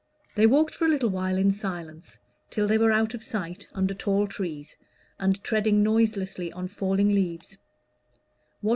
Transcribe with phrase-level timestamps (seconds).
[0.33, 2.17] They walked for a little while in silence
[2.49, 4.75] till they were out of sight, under tall trees,
[5.19, 7.59] and treading noiselessly on falling leaves.